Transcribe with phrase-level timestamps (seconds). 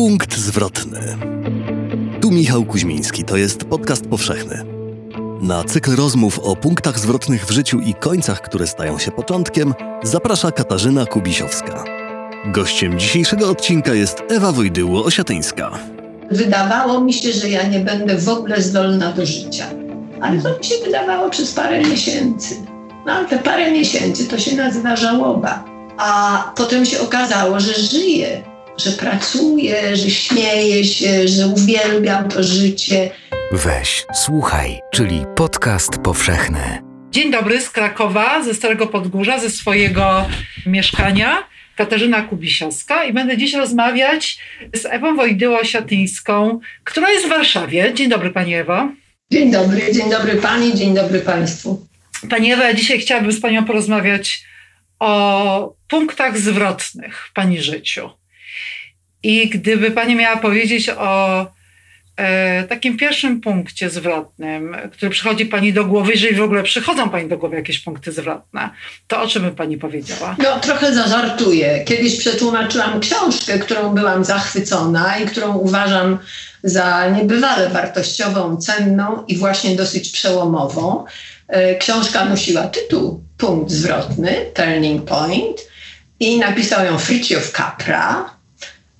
[0.00, 1.00] Punkt zwrotny.
[2.20, 4.64] Tu Michał Kuźmiński, to jest podcast powszechny.
[5.42, 10.52] Na cykl rozmów o punktach zwrotnych w życiu i końcach, które stają się początkiem, zaprasza
[10.52, 11.84] Katarzyna Kubisiowska.
[12.46, 15.70] Gościem dzisiejszego odcinka jest Ewa Wojdyło-Osiatyńska.
[16.30, 19.66] Wydawało mi się, że ja nie będę w ogóle zdolna do życia.
[20.20, 22.54] Ale to mi się wydawało przez parę miesięcy.
[23.06, 25.64] No ale te parę miesięcy to się nazywa żałoba.
[25.98, 28.49] A potem się okazało, że żyję,
[28.84, 33.10] że pracuję, że śmieję się, że uwielbiam to życie.
[33.52, 36.82] Weź, słuchaj, czyli podcast powszechny.
[37.10, 40.26] Dzień dobry z Krakowa, ze Starego Podgórza, ze swojego
[40.66, 41.44] mieszkania.
[41.76, 44.38] Katarzyna Kubisiowska i będę dziś rozmawiać
[44.74, 47.92] z Ewą Wojdyło-Siatyńską, która jest w Warszawie.
[47.94, 48.88] Dzień dobry Pani Ewo.
[49.32, 51.86] Dzień dobry, dzień dobry Pani, dzień dobry Państwu.
[52.30, 54.44] Pani Ewa, dzisiaj chciałabym z Panią porozmawiać
[54.98, 58.19] o punktach zwrotnych w Pani życiu.
[59.22, 61.46] I gdyby Pani miała powiedzieć o
[62.16, 67.28] e, takim pierwszym punkcie zwrotnym, który przychodzi Pani do głowy, jeżeli w ogóle przychodzą Pani
[67.28, 68.70] do głowy jakieś punkty zwrotne,
[69.08, 70.36] to o czym by Pani powiedziała?
[70.38, 71.84] No, trochę zażartuję.
[71.84, 76.18] Kiedyś przetłumaczyłam książkę, którą byłam zachwycona i którą uważam
[76.62, 81.04] za niebywale wartościową, cenną i właśnie dosyć przełomową.
[81.48, 85.56] E, książka nosiła tytuł Punkt zwrotny, Turning Point
[86.20, 88.30] i napisał ją Fritjof Capra,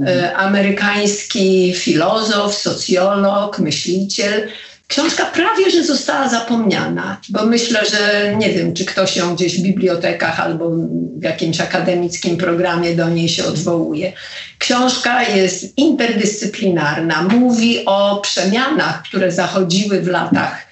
[0.07, 4.49] e, amerykański filozof, socjolog, myśliciel.
[4.89, 9.63] Książka prawie, że została zapomniana, bo myślę, że nie wiem, czy ktoś ją gdzieś w
[9.63, 10.71] bibliotekach albo
[11.17, 14.13] w jakimś akademickim programie do niej się odwołuje.
[14.59, 20.71] Książka jest interdyscyplinarna, mówi o przemianach, które zachodziły w latach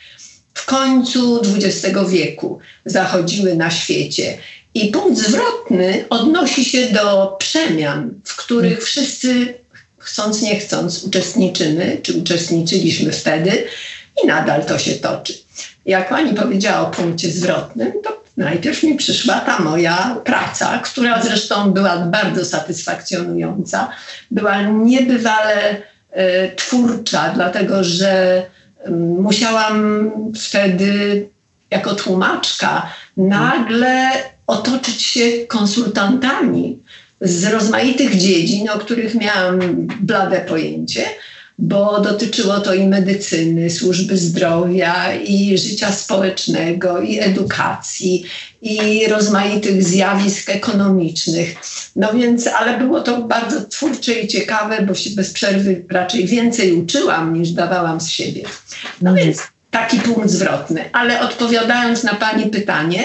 [0.59, 4.39] w końcu XX wieku zachodziły na świecie.
[4.75, 9.55] I punkt zwrotny odnosi się do przemian, w których wszyscy,
[9.99, 13.65] chcąc nie chcąc, uczestniczymy, czy uczestniczyliśmy wtedy
[14.25, 15.35] i nadal to się toczy.
[15.87, 21.73] Jak pani powiedziała o punkcie zwrotnym, to najpierw mi przyszła ta moja praca, która zresztą
[21.73, 23.89] była bardzo satysfakcjonująca.
[24.31, 28.43] Była niebywale e, twórcza, dlatego że
[29.19, 31.29] musiałam wtedy
[31.71, 34.11] jako tłumaczka nagle
[34.49, 36.79] otoczyć się konsultantami
[37.21, 41.05] z rozmaitych dziedzin, o których miałam blade pojęcie,
[41.59, 48.25] bo dotyczyło to i medycyny, służby zdrowia, i życia społecznego, i edukacji,
[48.63, 51.55] i rozmaitych zjawisk ekonomicznych.
[51.97, 56.73] No więc, ale było to bardzo twórcze i ciekawe, bo się bez przerwy raczej więcej
[56.73, 58.43] uczyłam niż dawałam z siebie.
[59.03, 59.39] No więc
[59.71, 60.85] taki punkt zwrotny.
[60.93, 63.05] Ale odpowiadając na Pani pytanie,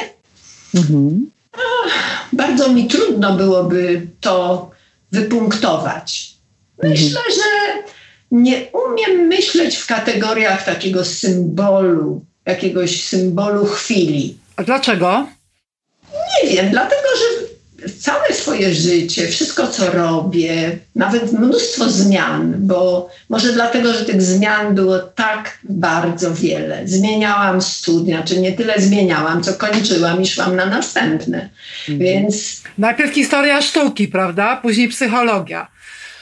[0.75, 1.32] mhm.
[2.33, 4.69] Bardzo mi trudno byłoby to
[5.11, 6.33] wypunktować.
[6.83, 7.35] Myślę, mhm.
[7.35, 7.83] że
[8.31, 14.37] nie umiem myśleć w kategoriach takiego symbolu, jakiegoś symbolu chwili.
[14.55, 15.27] A dlaczego?
[16.13, 17.42] Nie wiem, dlatego że
[17.99, 24.75] całe swoje życie, wszystko co robię, nawet mnóstwo zmian, bo może dlatego, że tych zmian
[24.75, 26.81] było tak bardzo wiele.
[26.87, 31.49] Zmieniałam studia, czy nie tyle zmieniałam, co kończyłam i szłam na następne.
[31.89, 31.99] Mhm.
[31.99, 32.61] Więc.
[32.77, 34.55] Najpierw historia sztuki, prawda?
[34.55, 35.67] Później psychologia.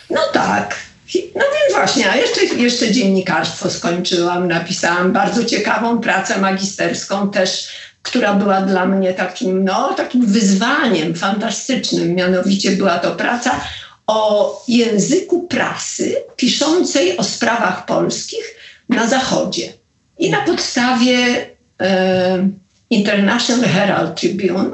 [0.09, 0.75] No tak.
[1.15, 7.67] No więc właśnie, a jeszcze, jeszcze dziennikarstwo skończyłam, napisałam bardzo ciekawą pracę magisterską też,
[8.01, 12.15] która była dla mnie takim, no, takim wyzwaniem fantastycznym.
[12.15, 13.61] Mianowicie była to praca
[14.07, 18.55] o języku prasy piszącej o sprawach polskich
[18.89, 19.73] na Zachodzie.
[20.17, 21.45] I na podstawie
[21.81, 22.49] e,
[22.89, 24.71] International Herald Tribune,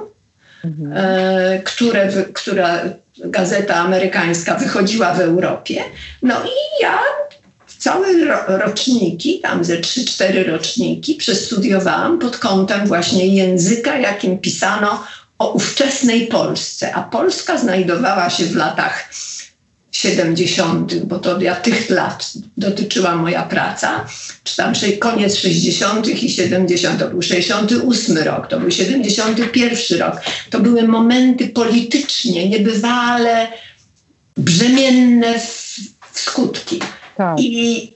[0.63, 0.94] mhm.
[0.95, 2.79] e, które, która
[3.17, 5.83] gazeta amerykańska wychodziła w Europie.
[6.21, 6.99] No i ja
[7.77, 8.07] całe
[8.47, 15.03] roczniki, tam ze 3-4 roczniki, przestudiowałam pod kątem właśnie języka, jakim pisano
[15.39, 16.95] o ówczesnej Polsce.
[16.95, 19.09] A Polska znajdowała się w latach
[19.91, 24.06] 70., bo to ja tych lat dotyczyła moja praca,
[24.44, 26.07] czy tam koniec 60.
[26.24, 27.00] i 70.
[27.00, 30.21] To był 68 rok, to był 71 rok.
[30.50, 33.47] To były momenty politycznie niebywale
[34.38, 35.79] brzemienne w,
[36.13, 36.79] w skutki.
[37.17, 37.39] Tak.
[37.39, 37.93] I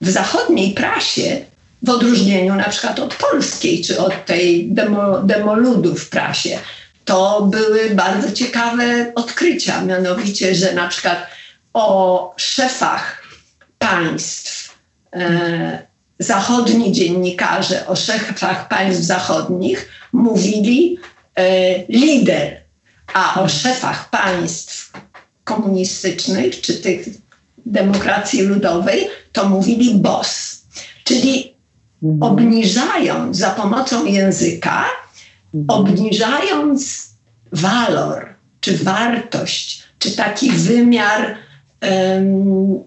[0.00, 1.44] w zachodniej prasie,
[1.82, 6.58] w odróżnieniu na przykład od polskiej, czy od tej demo, demoludu w prasie,
[7.04, 11.26] to były bardzo ciekawe odkrycia, mianowicie, że na przykład
[11.72, 13.22] o szefach
[13.78, 14.78] państw
[15.12, 15.86] e,
[16.18, 20.98] zachodni dziennikarze, o szefach państw zachodnich mówili
[21.34, 21.44] e,
[21.88, 22.62] lider,
[23.14, 24.92] a o szefach państw
[25.44, 27.06] komunistycznych, czy tych
[27.66, 30.62] demokracji ludowej, to mówili boss,
[31.04, 31.54] czyli
[32.02, 32.32] mhm.
[32.32, 34.84] obniżając za pomocą języka,
[35.54, 35.80] mhm.
[35.80, 37.08] obniżając
[37.52, 38.28] walor,
[38.60, 41.36] czy wartość, czy taki wymiar
[41.82, 42.80] um,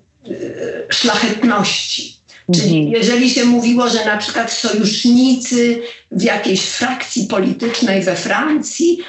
[0.89, 2.15] szlachetności.
[2.53, 2.93] Czyli mhm.
[2.93, 5.81] jeżeli się mówiło, że na przykład sojusznicy
[6.11, 8.99] w jakiejś frakcji politycznej we Francji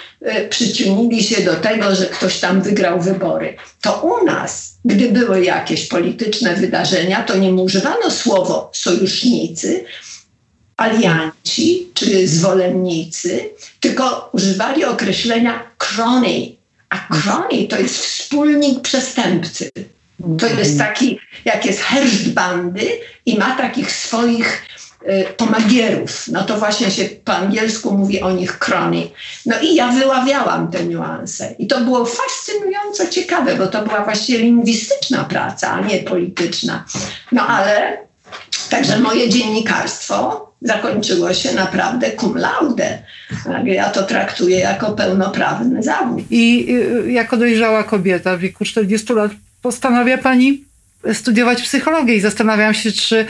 [0.50, 5.86] przyczynili się do tego, że ktoś tam wygrał wybory, to u nas, gdy były jakieś
[5.86, 9.84] polityczne wydarzenia, to nie używano słowo sojusznicy,
[10.76, 13.50] alianci czy zwolennicy,
[13.80, 16.56] tylko używali określenia crony.
[16.88, 19.70] A crony to jest wspólnik przestępcy.
[20.38, 20.78] To jest mhm.
[20.78, 22.88] taki, jak jest herszt bandy
[23.26, 24.62] i ma takich swoich
[25.08, 26.28] y, pomagierów.
[26.28, 29.08] No to właśnie się po angielsku mówi o nich crony.
[29.46, 31.54] No i ja wyławiałam te niuanse.
[31.58, 36.84] I to było fascynująco ciekawe, bo to była właściwie lingwistyczna praca, a nie polityczna.
[37.32, 37.98] No ale
[38.70, 43.02] także moje dziennikarstwo zakończyło się naprawdę cum laude.
[43.64, 46.24] Ja to traktuję jako pełnoprawny zawód.
[46.30, 46.66] I
[47.06, 49.30] y, jako dojrzała kobieta w wieku 40 lat
[49.62, 50.65] postanawia pani
[51.12, 53.26] studiować psychologię i zastanawiam się, czy,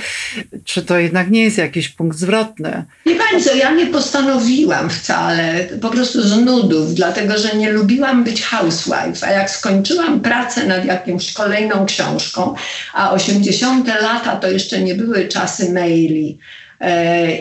[0.64, 2.84] czy to jednak nie jest jakiś punkt zwrotny.
[3.06, 8.24] Nie pani co, ja nie postanowiłam wcale, po prostu z nudów, dlatego że nie lubiłam
[8.24, 12.54] być housewife, a jak skończyłam pracę nad jakąś kolejną książką,
[12.94, 16.38] a 80 lata to jeszcze nie były czasy maili,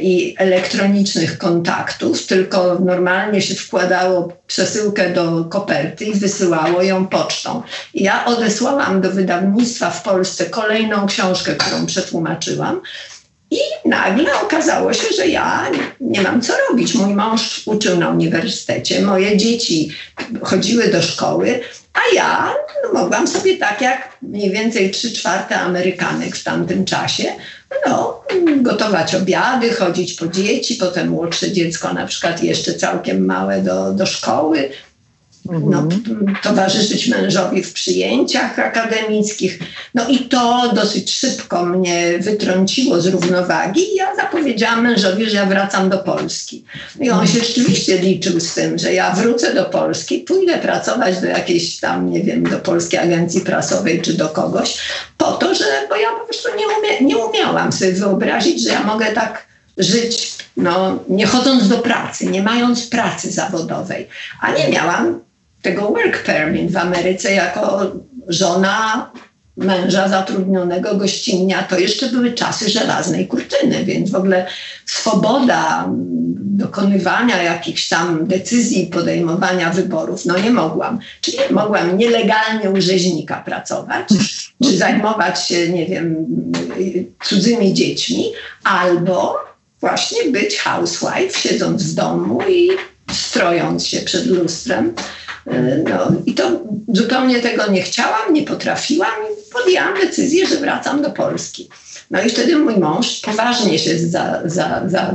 [0.02, 7.62] i elektronicznych kontaktów, tylko normalnie się wkładało przesyłkę do koperty i wysyłało ją pocztą.
[7.94, 12.82] I ja odesłałam do wydawnictwa w Polsce kolejną książkę, którą przetłumaczyłam.
[13.52, 16.96] I nagle okazało się, że ja nie mam co robić.
[16.96, 19.92] Mój mąż uczył na uniwersytecie, moje dzieci
[20.42, 21.60] chodziły do szkoły,
[21.96, 22.54] a ja
[22.94, 27.24] mogłam sobie tak jak mniej więcej trzy czwarte Amerykanek w tamtym czasie,
[27.88, 28.22] no,
[28.58, 34.06] gotować obiady, chodzić po dzieci, potem młodsze dziecko na przykład jeszcze całkiem małe do, do
[34.06, 34.70] szkoły,
[35.52, 36.36] no, mhm.
[36.44, 39.60] towarzyszyć mężowi w przyjęciach akademickich.
[39.94, 45.46] No i to dosyć szybko mnie wytrąciło z równowagi i ja zapowiedziałam mężowi, że ja
[45.46, 46.64] wracam do Polski.
[47.00, 51.28] I on się rzeczywiście liczył z tym, że ja wrócę do Polski, pójdę pracować do
[51.28, 54.78] jakiejś tam, nie wiem, do Polskiej Agencji Prasowej czy do kogoś,
[55.18, 58.84] po to, że, bo ja po prostu nie, umie, nie umiałam sobie wyobrazić, że ja
[58.84, 59.48] mogę tak
[59.78, 64.08] żyć, no, nie chodząc do pracy, nie mając pracy zawodowej.
[64.42, 65.20] A nie miałam
[65.66, 67.92] tego work permit w Ameryce jako
[68.28, 69.12] żona
[69.58, 74.48] męża zatrudnionego gościnnia, to jeszcze były czasy żelaznej kurtyny, więc w ogóle
[74.86, 75.90] swoboda
[76.38, 81.00] dokonywania jakichś tam decyzji, podejmowania wyborów, no nie mogłam.
[81.22, 84.08] Czyli mogłam nielegalnie u rzeźnika pracować,
[84.64, 86.26] czy zajmować się, nie wiem,
[87.24, 88.24] cudzymi dziećmi,
[88.64, 89.38] albo
[89.82, 92.70] właśnie być housewife, siedząc w domu i
[93.12, 94.94] strojąc się przed lustrem
[95.90, 96.52] no i to
[96.88, 101.70] zupełnie tego nie chciałam, nie potrafiłam i podjęłam decyzję, że wracam do Polski.
[102.12, 104.50] No i wtedy mój mąż poważnie się zasromał.
[104.50, 105.14] Za, za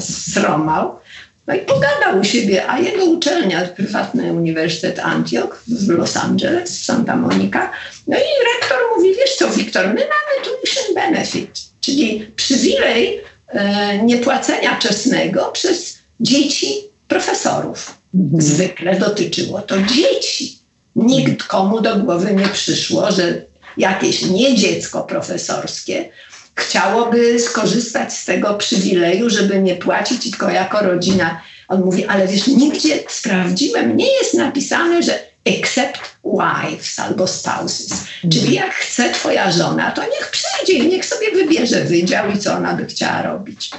[1.47, 7.17] no i pogadał u siebie, a jego uczelnia, prywatny Uniwersytet Antioch w Los Angeles, Santa
[7.17, 7.71] Monica.
[8.07, 14.79] No i rektor mówi, wiesz co, Wiktor, my mamy tuition benefit, czyli przywilej e, niepłacenia
[14.79, 16.75] czesnego przez dzieci
[17.09, 18.00] profesorów.
[18.15, 18.43] Mhm.
[18.43, 20.59] Zwykle dotyczyło to dzieci.
[20.97, 23.45] Nikt komu do głowy nie przyszło, że
[23.77, 26.09] jakieś nie dziecko profesorskie
[26.55, 31.41] chciałoby skorzystać z tego przywileju, żeby nie płacić, tylko jako rodzina.
[31.69, 37.93] On mówi, ale wiesz, nigdzie sprawdziłem, nie jest napisane, że except wives albo spouses.
[37.93, 38.31] Mhm.
[38.33, 42.55] Czyli jak chce twoja żona, to niech przyjdzie i niech sobie wybierze wydział i co
[42.55, 43.71] ona by chciała robić.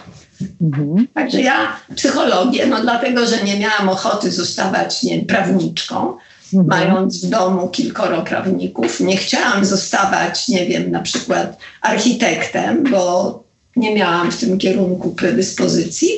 [0.62, 1.08] Mhm.
[1.14, 6.18] Także ja psychologię, no dlatego, że nie miałam ochoty zostawać nie, prawniczką,
[6.54, 6.68] mhm.
[6.68, 13.44] mając w domu kilkoro prawników, nie chciałam zostawać, nie wiem, na przykład architektem, bo
[13.76, 16.10] nie miałam w tym kierunku predyspozycji.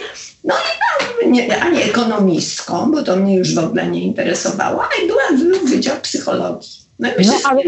[0.43, 0.55] No
[1.23, 5.67] i nie, ani ekonomistką, bo to mnie już w ogóle nie interesowało, ale była, był
[5.67, 6.69] Wydział Psychologii.
[6.99, 7.61] No i myślę no, ale...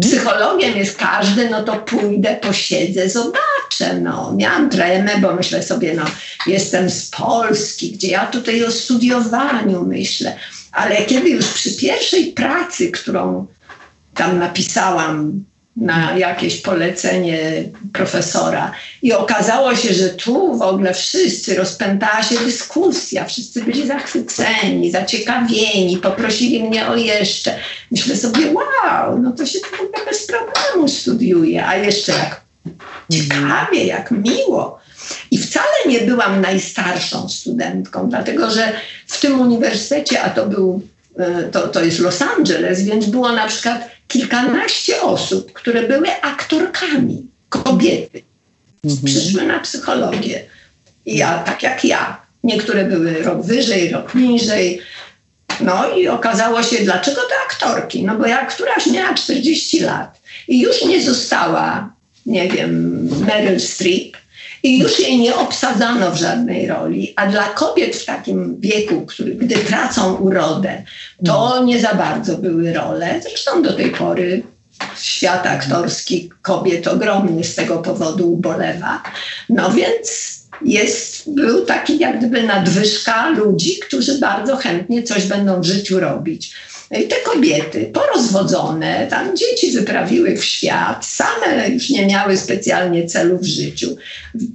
[0.00, 4.00] Psychologiem jest każdy, no to pójdę, posiedzę, zobaczę.
[4.00, 4.34] No.
[4.36, 6.04] Miałam tremę, bo myślę sobie, no
[6.46, 10.36] jestem z Polski, gdzie ja tutaj o studiowaniu myślę.
[10.72, 13.46] Ale kiedy już przy pierwszej pracy, którą
[14.14, 15.44] tam napisałam
[15.76, 18.72] na jakieś polecenie profesora.
[19.02, 25.96] I okazało się, że tu w ogóle wszyscy, rozpętała się dyskusja, wszyscy byli zachwyceni, zaciekawieni,
[25.96, 27.58] poprosili mnie o jeszcze.
[27.90, 32.40] Myślę sobie, wow, no to się to w ogóle bez problemu studiuje, a jeszcze jak
[33.12, 34.80] ciekawie, jak miło.
[35.30, 38.72] I wcale nie byłam najstarszą studentką, dlatego że
[39.06, 40.82] w tym uniwersytecie, a to był,
[41.52, 48.22] to, to jest Los Angeles, więc było na przykład kilkanaście osób, które były aktorkami, kobiety.
[48.84, 49.04] Mhm.
[49.04, 50.44] Przyszły na psychologię.
[51.06, 52.20] I ja, tak jak ja.
[52.44, 54.80] Niektóre były rok wyżej, rok niżej.
[55.60, 58.02] No i okazało się, dlaczego te aktorki?
[58.02, 61.94] No bo jak któraś miała 40 lat i już nie została,
[62.26, 64.16] nie wiem, Meryl Streep,
[64.62, 69.34] i już jej nie obsadzano w żadnej roli, a dla kobiet w takim wieku, który,
[69.34, 70.82] gdy tracą urodę,
[71.24, 71.66] to mm.
[71.66, 73.20] nie za bardzo były role.
[73.22, 74.42] Zresztą do tej pory
[75.00, 79.02] świat aktorski kobiet ogromnie z tego powodu ubolewa.
[79.48, 85.64] No więc jest, był taki jak gdyby nadwyżka ludzi, którzy bardzo chętnie coś będą w
[85.64, 86.54] życiu robić.
[86.90, 93.06] No i te kobiety porozwodzone, tam dzieci wyprawiły w świat, same już nie miały specjalnie
[93.06, 93.96] celu w życiu,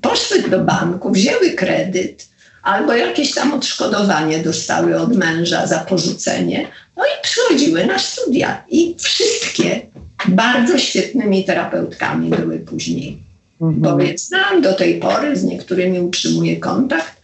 [0.01, 2.27] poszły do banku, wzięły kredyt
[2.63, 8.63] albo jakieś tam odszkodowanie dostały od męża za porzucenie, no i przychodziły na studia.
[8.69, 9.81] I wszystkie
[10.27, 13.17] bardzo świetnymi terapeutkami były później.
[13.61, 13.81] Mhm.
[13.81, 17.14] Bo więc znam do tej pory, z niektórymi utrzymuję kontakt,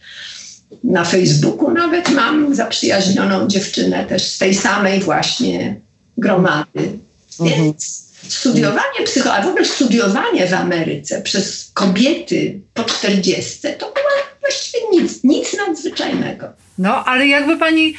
[0.84, 5.80] na Facebooku nawet mam zaprzyjaźnioną dziewczynę też z tej samej właśnie
[6.18, 6.98] gromady.
[7.40, 7.64] Mhm.
[7.64, 14.08] Więc studiowanie psycho, a w ogóle studiowanie w Ameryce przez kobiety po 40 to było
[14.40, 16.48] właściwie nic, nic nadzwyczajnego.
[16.78, 17.94] No, ale jakby pani,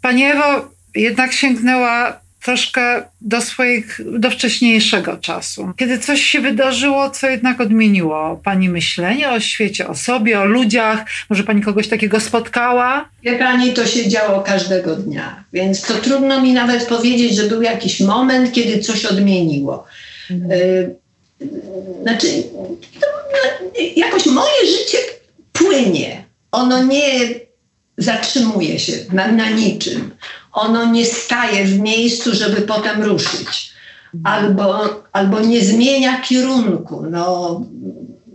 [0.00, 5.72] pani Ewo jednak sięgnęła troszkę do swoich, do wcześniejszego czasu.
[5.76, 11.04] Kiedy coś się wydarzyło, co jednak odmieniło Pani myślenie o świecie, o sobie, o ludziach?
[11.30, 13.08] Może Pani kogoś takiego spotkała?
[13.22, 17.62] Wie Pani, to się działo każdego dnia, więc to trudno mi nawet powiedzieć, że był
[17.62, 19.84] jakiś moment, kiedy coś odmieniło.
[20.30, 20.52] Mhm.
[20.52, 20.94] Y,
[22.02, 22.26] znaczy,
[23.00, 24.98] to, no, jakoś moje życie
[25.52, 26.24] płynie.
[26.52, 27.02] Ono nie
[27.98, 30.10] zatrzymuje się na, na niczym
[30.52, 33.72] ono nie staje w miejscu, żeby potem ruszyć.
[34.24, 37.06] Albo, albo nie zmienia kierunku.
[37.10, 37.60] No,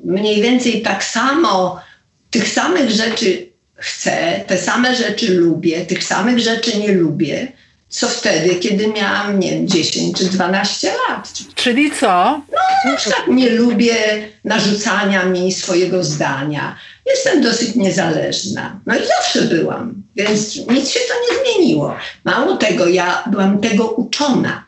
[0.05, 1.81] mniej więcej tak samo,
[2.29, 7.51] tych samych rzeczy chcę, te same rzeczy lubię, tych samych rzeczy nie lubię,
[7.89, 11.33] co wtedy, kiedy miałam, nie wiem, 10 czy 12 lat.
[11.55, 12.41] Czyli co?
[12.51, 13.95] No, na przykład nie lubię
[14.43, 16.75] narzucania mi swojego zdania.
[17.07, 18.79] Jestem dosyć niezależna.
[18.85, 21.95] No i zawsze byłam, więc nic się to nie zmieniło.
[22.23, 24.65] Mało tego, ja byłam tego uczona,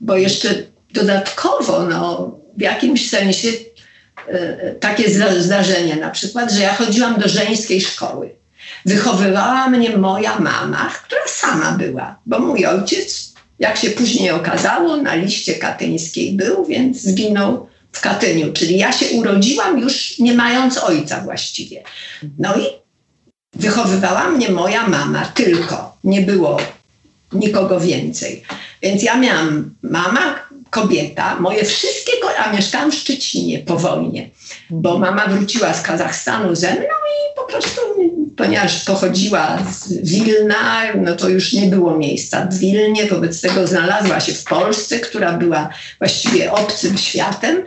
[0.00, 0.48] bo jeszcze
[0.92, 3.48] dodatkowo, no, w jakimś sensie
[4.28, 5.10] e, takie
[5.40, 8.30] zdarzenie na przykład, że ja chodziłam do żeńskiej szkoły.
[8.86, 15.14] Wychowywała mnie moja mama, która sama była, bo mój ojciec, jak się później okazało, na
[15.14, 18.52] liście katyńskiej był, więc zginął w Katyniu.
[18.52, 21.82] Czyli ja się urodziłam już nie mając ojca właściwie.
[22.38, 22.62] No i
[23.54, 25.96] wychowywała mnie moja mama tylko.
[26.04, 26.58] Nie było
[27.32, 28.42] nikogo więcej.
[28.82, 34.30] Więc ja miałam mama, kobieta, moje wszystkie, a mieszkałam w Szczecinie po wojnie,
[34.70, 37.80] bo mama wróciła z Kazachstanu ze mną i po prostu,
[38.40, 44.20] ponieważ pochodziła z Wilna, no to już nie było miejsca w Wilnie, wobec tego znalazła
[44.20, 45.68] się w Polsce, która była
[45.98, 47.64] właściwie obcym światem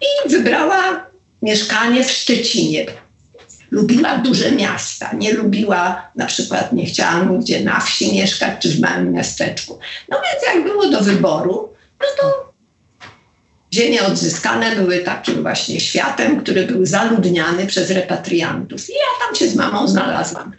[0.00, 1.06] i wybrała
[1.42, 2.86] mieszkanie w Szczecinie.
[3.70, 8.80] Lubiła duże miasta, nie lubiła, na przykład nie chciała nigdzie na wsi mieszkać czy w
[8.80, 9.78] małym miasteczku.
[10.08, 12.53] No więc jak było do wyboru, no to
[13.74, 18.90] ziemie odzyskane były takim właśnie światem, który był zaludniany przez repatriantów.
[18.90, 20.52] I ja tam się z mamą znalazłam.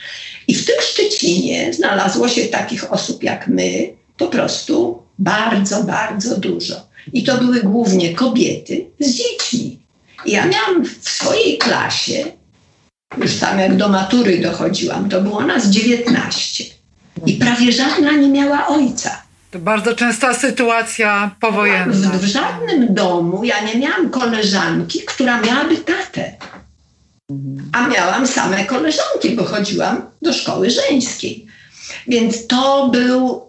[0.48, 6.76] I w tym Szczecinie znalazło się takich osób jak my po prostu bardzo, bardzo dużo.
[7.14, 9.80] I to były głównie kobiety z dziećmi.
[10.26, 12.26] I ja miałam w swojej klasie,
[13.18, 16.64] już tam jak do matury dochodziłam, to było nas 19.
[17.26, 19.25] I prawie żadna nie miała ojca.
[19.56, 22.10] To bardzo częsta sytuacja powojenna.
[22.10, 26.34] W, żadnym domu ja nie miałam koleżanki, która miałaby tatę.
[27.72, 31.46] A miałam same koleżanki, bo chodziłam do szkoły żeńskiej.
[32.08, 33.42] Więc to był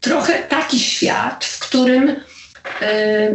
[0.00, 2.16] trochę taki świat, w którym
[2.82, 3.34] e,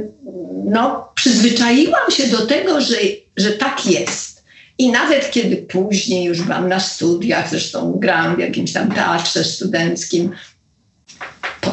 [0.66, 2.96] no, przyzwyczaiłam się do tego, że,
[3.38, 4.44] że tak jest.
[4.78, 10.32] I nawet kiedy później już byłam na studiach, zresztą grałam w jakimś tam teatrze studenckim,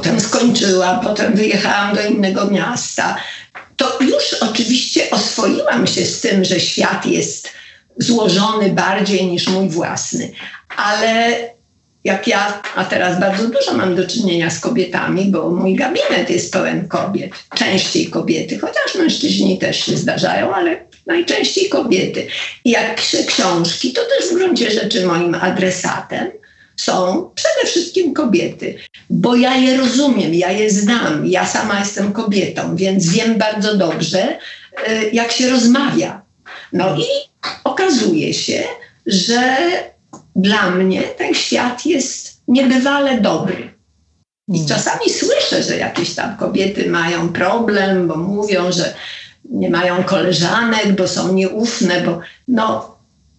[0.01, 3.17] potem skończyłam, potem wyjechałam do innego miasta.
[3.77, 7.53] To już oczywiście oswoiłam się z tym, że świat jest
[7.99, 10.33] złożony bardziej niż mój własny,
[10.77, 11.37] ale
[12.05, 16.53] jak ja, a teraz bardzo dużo mam do czynienia z kobietami, bo mój gabinet jest
[16.53, 22.27] pełen kobiet, częściej kobiety, chociaż mężczyźni też się zdarzają, ale najczęściej kobiety.
[22.65, 26.40] I jak piszę książki, to też w gruncie rzeczy moim adresatem
[26.85, 28.79] są przede wszystkim kobiety,
[29.11, 34.39] bo ja je rozumiem, ja je znam, ja sama jestem kobietą, więc wiem bardzo dobrze,
[34.89, 36.23] y, jak się rozmawia.
[36.73, 37.07] No i
[37.65, 38.63] okazuje się,
[39.07, 39.57] że
[40.37, 43.75] dla mnie ten świat jest niebywale dobry.
[44.49, 44.69] I hmm.
[44.69, 48.95] czasami słyszę, że jakieś tam kobiety mają problem, bo mówią, że
[49.45, 52.97] nie mają koleżanek, bo są nieufne, bo no,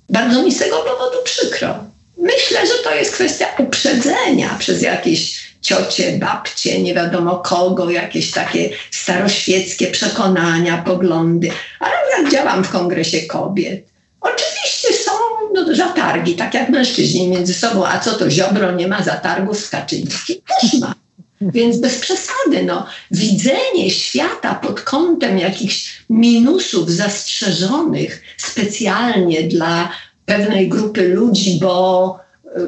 [0.10, 1.90] bardzo mi z tego powodu przykro.
[2.22, 8.70] Myślę, że to jest kwestia uprzedzenia przez jakieś ciocie, babcie, nie wiadomo kogo, jakieś takie
[8.92, 11.51] staroświeckie przekonania, poglądy.
[11.80, 13.88] Ale jak działam w Kongresie Kobiet,
[14.22, 15.12] oczywiście są
[15.54, 17.86] no, zatargi, tak jak mężczyźni między sobą.
[17.86, 20.38] A co to Ziobro nie ma zatargów z Kaczyńskim?
[20.62, 20.96] Też ma.
[21.42, 29.92] Więc bez przesady, no, widzenie świata pod kątem jakichś minusów zastrzeżonych specjalnie dla
[30.32, 32.20] pewnej grupy ludzi, bo,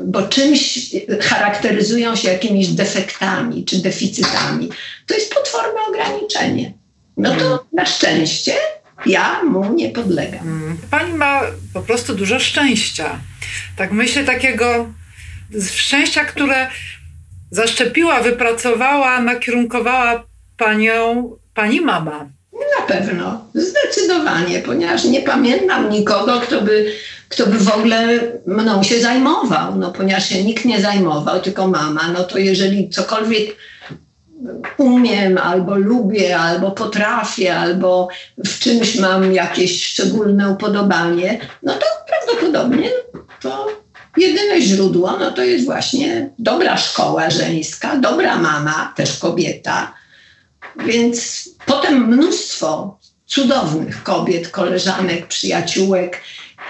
[0.05, 0.89] bo czymś
[1.21, 4.69] charakteryzują się jakimiś defektami czy deficytami,
[5.07, 6.73] to jest potworne ograniczenie.
[7.17, 8.53] No to na szczęście
[9.05, 10.41] ja mu nie podlegam.
[10.41, 10.77] Mm.
[10.91, 11.41] Pani ma
[11.73, 13.19] po prostu dużo szczęścia.
[13.77, 14.93] Tak myślę takiego
[15.71, 16.67] szczęścia, które
[17.51, 20.23] zaszczepiła, wypracowała, nakierunkowała
[20.57, 22.29] panią pani mama.
[22.79, 26.93] Na pewno, zdecydowanie, ponieważ nie pamiętam nikogo, kto by,
[27.33, 28.07] kto by w ogóle
[28.45, 29.75] mną się zajmował.
[29.75, 33.55] No, ponieważ się nikt nie zajmował, tylko mama, no to jeżeli cokolwiek
[34.77, 38.07] umiem, albo lubię, albo potrafię, albo
[38.45, 42.89] w czymś mam jakieś szczególne upodobanie, no to prawdopodobnie
[43.41, 43.67] to
[44.17, 49.93] jedyne źródło no to jest właśnie dobra szkoła żeńska, dobra mama, też kobieta.
[50.85, 56.21] Więc potem mnóstwo cudownych kobiet, koleżanek, przyjaciółek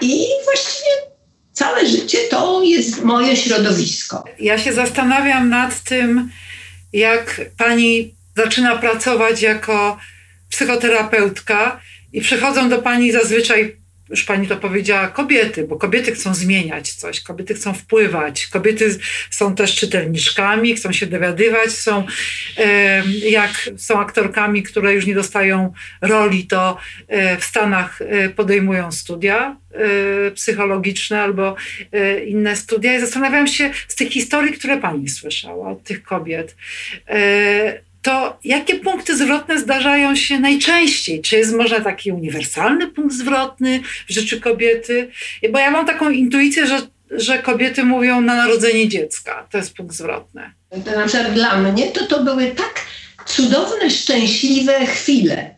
[0.01, 0.89] i właściwie
[1.53, 4.23] całe życie to jest moje środowisko.
[4.39, 6.29] Ja się zastanawiam nad tym,
[6.93, 9.97] jak pani zaczyna pracować jako
[10.49, 11.81] psychoterapeutka
[12.13, 17.21] i przychodzą do pani zazwyczaj już pani to powiedziała, kobiety, bo kobiety chcą zmieniać coś,
[17.21, 18.97] kobiety chcą wpływać, kobiety
[19.29, 22.05] są też czytelniczkami, chcą się dowiadywać, są
[23.29, 29.57] jak są aktorkami, które już nie dostają roli, to e, w Stanach e, podejmują studia
[29.71, 31.55] e, psychologiczne albo
[32.25, 32.95] inne studia.
[32.97, 36.55] I zastanawiam się z tych historii, które pani słyszała od tych kobiet
[38.03, 41.21] to jakie punkty zwrotne zdarzają się najczęściej?
[41.21, 45.11] Czy jest może taki uniwersalny punkt zwrotny w życiu kobiety?
[45.51, 49.47] Bo ja mam taką intuicję, że, że kobiety mówią na narodzenie dziecka.
[49.51, 50.51] To jest punkt zwrotny.
[50.85, 52.85] To na przykład dla mnie to, to były tak
[53.25, 55.55] cudowne, szczęśliwe chwile.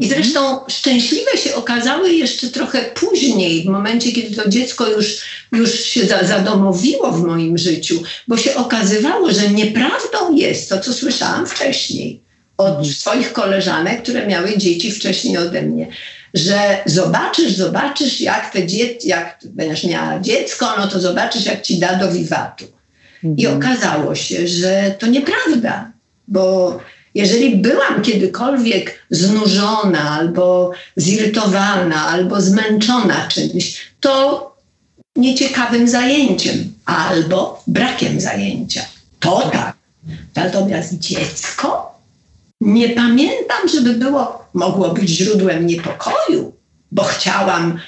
[0.00, 5.20] I zresztą szczęśliwe się okazały jeszcze trochę później, w momencie, kiedy to dziecko już,
[5.52, 11.46] już się zadomowiło w moim życiu, bo się okazywało, że nieprawdą jest to, co słyszałam
[11.46, 12.20] wcześniej
[12.58, 12.94] od mhm.
[12.94, 15.86] swoich koleżanek, które miały dzieci wcześniej ode mnie,
[16.34, 21.78] że zobaczysz, zobaczysz, jak te dzieci, jak będziesz miała dziecko, no to zobaczysz, jak ci
[21.78, 22.64] da do wiwatu.
[23.36, 23.56] I mhm.
[23.56, 25.92] okazało się, że to nieprawda,
[26.28, 26.78] bo
[27.14, 34.52] jeżeli byłam kiedykolwiek znużona, albo zirytowana, albo zmęczona czymś, to
[35.16, 38.84] nieciekawym zajęciem albo brakiem zajęcia.
[39.20, 39.76] To tak.
[40.36, 41.98] Natomiast dziecko
[42.60, 46.52] nie pamiętam, żeby było, mogło być źródłem niepokoju,
[46.92, 47.78] bo chciałam,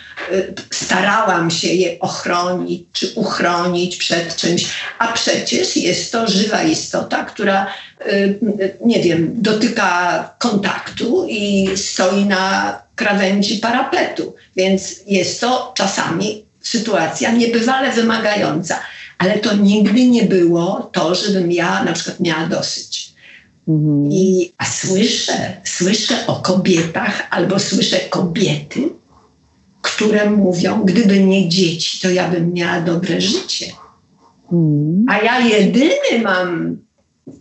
[0.70, 4.66] starałam się je ochronić czy uchronić przed czymś,
[4.98, 7.66] a przecież jest to żywa istota, która,
[8.06, 8.38] y,
[8.84, 17.92] nie wiem, dotyka kontaktu i stoi na krawędzi parapetu, więc jest to czasami sytuacja niebywale
[17.92, 18.78] wymagająca,
[19.18, 23.14] ale to nigdy nie było to, żebym ja na przykład miała dosyć.
[23.68, 24.12] Mhm.
[24.12, 28.88] I, a słyszę, słyszę o kobietach albo słyszę kobiety,
[29.96, 33.66] które mówią, gdyby nie dzieci, to ja bym miała dobre życie.
[34.52, 35.04] Mhm.
[35.08, 36.76] A ja jedyny mam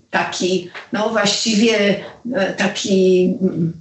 [0.10, 1.96] taki, no właściwie
[2.34, 3.74] e, taki mm,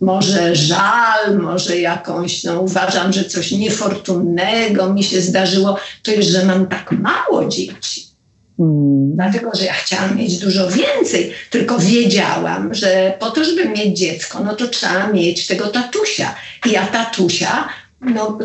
[0.00, 6.44] może żal, może jakąś, no uważam, że coś niefortunnego mi się zdarzyło, to jest, że
[6.44, 8.14] mam tak mało dzieci.
[8.58, 9.14] Mm.
[9.14, 14.44] Dlatego, że ja chciałam mieć dużo więcej, tylko wiedziałam, że po to, żeby mieć dziecko,
[14.44, 16.34] no to trzeba mieć tego tatusia.
[16.66, 17.68] I ja tatusia
[18.04, 18.38] no,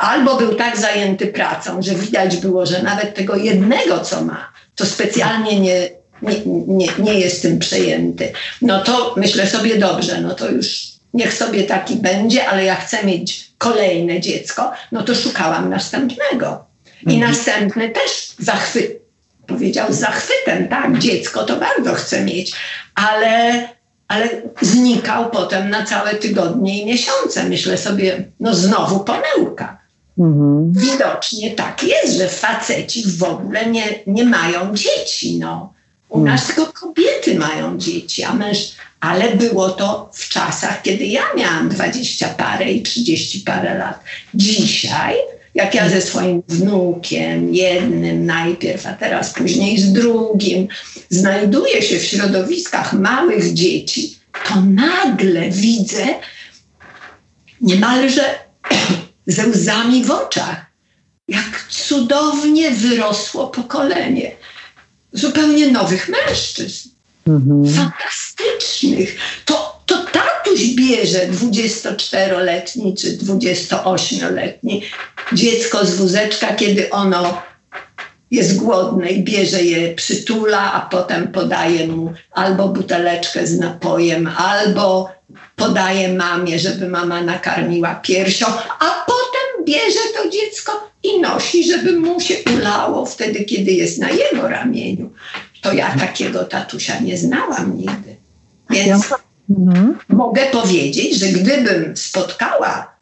[0.00, 4.86] albo był tak zajęty pracą, że widać było, że nawet tego jednego, co ma, to
[4.86, 5.90] specjalnie nie,
[6.22, 8.32] nie, nie, nie jest tym przejęty.
[8.62, 13.04] No to myślę sobie dobrze, no to już niech sobie taki będzie, ale ja chcę
[13.04, 16.64] mieć kolejne dziecko, no to szukałam następnego.
[17.02, 17.32] I mhm.
[17.32, 19.00] następny też zachwyt,
[19.46, 22.52] powiedział z zachwytem, tak, dziecko to bardzo chcę mieć,
[22.94, 23.68] ale,
[24.08, 24.28] ale
[24.60, 27.48] znikał potem na całe tygodnie i miesiące.
[27.48, 29.78] Myślę sobie, no znowu pomyłka.
[30.18, 30.72] Mhm.
[30.72, 35.38] Widocznie tak jest, że faceci w ogóle nie, nie mają dzieci.
[35.38, 35.72] No.
[36.08, 36.36] U mhm.
[36.36, 38.58] nas tylko kobiety mają dzieci, a męż...
[39.00, 44.00] ale było to w czasach, kiedy ja miałam dwadzieścia parę i trzydzieści parę lat.
[44.34, 45.14] Dzisiaj
[45.54, 50.68] jak ja ze swoim wnukiem, jednym najpierw, a teraz później z drugim,
[51.10, 56.06] znajduję się w środowiskach małych dzieci, to nagle widzę
[57.60, 58.22] niemalże
[59.26, 60.66] ze łzami w oczach,
[61.28, 64.32] jak cudownie wyrosło pokolenie
[65.12, 66.88] zupełnie nowych mężczyzn.
[67.26, 67.74] Mhm.
[67.74, 69.16] Fantastycznych.
[69.44, 70.04] To, to
[70.54, 74.82] tatuś bierze 24-letni czy 28-letni
[75.32, 77.42] dziecko z wózeczka, kiedy ono
[78.30, 85.10] jest głodne i bierze je, przytula, a potem podaje mu albo buteleczkę z napojem, albo
[85.56, 88.46] podaje mamie, żeby mama nakarmiła piersią,
[88.80, 94.10] a potem bierze to dziecko i nosi, żeby mu się ulało wtedy, kiedy jest na
[94.10, 95.10] jego ramieniu.
[95.62, 98.16] To ja takiego tatusia nie znałam nigdy.
[98.70, 99.14] Więc
[99.50, 99.98] mhm.
[100.08, 102.94] mogę powiedzieć, że gdybym spotkała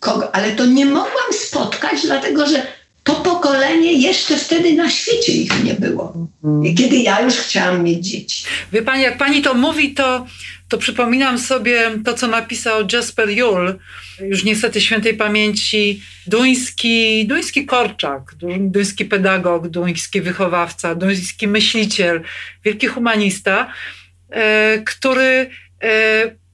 [0.00, 2.66] kogo, ale to nie mogłam spotkać, dlatego że
[3.02, 6.28] to pokolenie jeszcze wtedy na świecie ich nie było.
[6.44, 6.76] Mhm.
[6.76, 8.44] Kiedy ja już chciałam mieć dzieci.
[8.72, 10.26] Wie pani, jak pani to mówi, to,
[10.68, 13.78] to przypominam sobie to, co napisał Jasper Juhl,
[14.20, 22.20] już niestety świętej pamięci, duński, duński korczak, duński pedagog, duński wychowawca, duński myśliciel,
[22.64, 23.72] wielki humanista,
[24.30, 25.50] e, który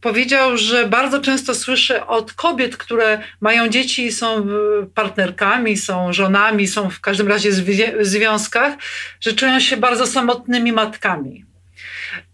[0.00, 4.46] powiedział, że bardzo często słyszy od kobiet, które mają dzieci i są
[4.94, 8.74] partnerkami, są żonami, są w każdym razie w związkach,
[9.20, 11.44] że czują się bardzo samotnymi matkami.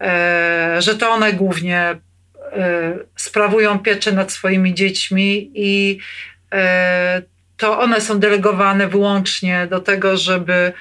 [0.01, 1.97] E, że to one głównie
[3.17, 5.99] sprawują pieczę nad swoimi dziećmi i
[7.57, 10.73] to one są delegowane wyłącznie do tego, żeby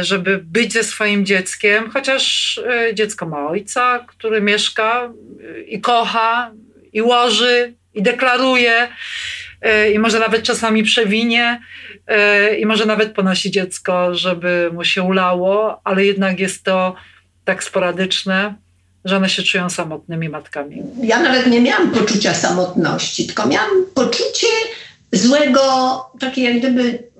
[0.00, 5.12] żeby być ze swoim dzieckiem, chociaż e, dziecko ma ojca, który mieszka
[5.58, 6.52] e, i kocha,
[6.92, 8.88] i łoży, i deklaruje,
[9.94, 11.60] i może nawet czasami przewinie,
[12.58, 16.94] i może nawet ponosi dziecko, żeby mu się ulało, ale jednak jest to
[17.44, 18.54] tak sporadyczne,
[19.04, 20.82] że one się czują samotnymi matkami.
[21.02, 24.46] Ja nawet nie miałam poczucia samotności, tylko miałam poczucie
[25.12, 25.60] złego,
[26.20, 27.11] takie jak gdyby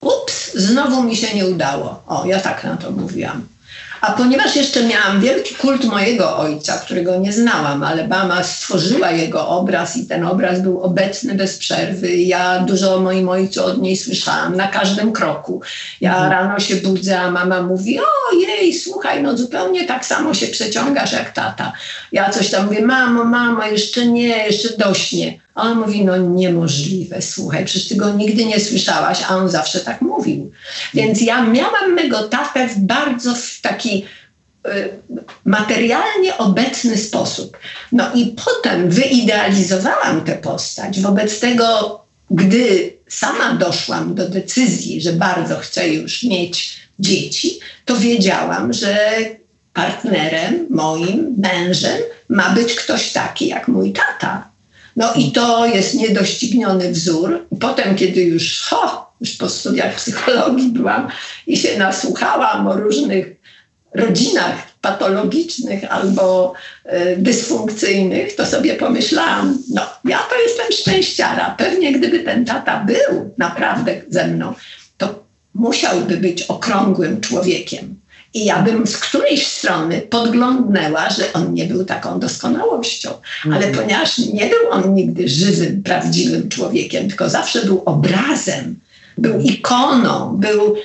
[0.00, 2.02] ups, znowu mi się nie udało.
[2.06, 3.46] O, ja tak na to mówiłam.
[4.00, 9.48] A ponieważ jeszcze miałam wielki kult mojego ojca, którego nie znałam, ale mama stworzyła jego
[9.48, 12.16] obraz i ten obraz był obecny bez przerwy.
[12.16, 15.62] Ja dużo o moim ojcu od niej słyszałam na każdym kroku.
[16.00, 16.30] Ja mhm.
[16.32, 21.12] rano się budzę, a mama mówi: O jej, słuchaj, no zupełnie tak samo się przeciągasz
[21.12, 21.72] jak tata.
[22.12, 25.45] Ja coś tam mówię: Mamo, mamo, jeszcze nie, jeszcze dośnie.
[25.56, 29.80] A on mówi, no niemożliwe, słuchaj, przecież ty go nigdy nie słyszałaś, a on zawsze
[29.80, 30.50] tak mówił.
[30.94, 34.04] Więc ja miałam mego tatę w bardzo w taki
[34.66, 34.88] y,
[35.44, 37.58] materialnie obecny sposób.
[37.92, 41.00] No i potem wyidealizowałam tę postać.
[41.00, 48.72] Wobec tego, gdy sama doszłam do decyzji, że bardzo chcę już mieć dzieci, to wiedziałam,
[48.72, 49.16] że
[49.72, 54.55] partnerem, moim mężem ma być ktoś taki jak mój tata.
[54.96, 57.46] No i to jest niedościgniony wzór.
[57.60, 61.08] Potem, kiedy już, ho, już po studiach psychologii byłam
[61.46, 63.36] i się nasłuchałam o różnych
[63.94, 66.52] rodzinach patologicznych albo
[66.86, 71.54] y, dysfunkcyjnych, to sobie pomyślałam, no ja to jestem szczęściara.
[71.58, 74.54] Pewnie gdyby ten tata był naprawdę ze mną,
[74.96, 78.00] to musiałby być okrągłym człowiekiem.
[78.34, 83.10] I ja bym z którejś strony podglądnęła, że on nie był taką doskonałością,
[83.44, 83.74] ale mhm.
[83.74, 88.80] ponieważ nie był on nigdy żywym, prawdziwym człowiekiem, tylko zawsze był obrazem,
[89.18, 90.76] był ikoną, był